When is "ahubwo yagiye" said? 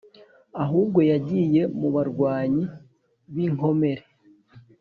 0.63-1.61